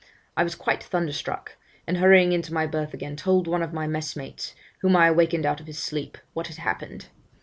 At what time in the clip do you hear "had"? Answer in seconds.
6.47-6.57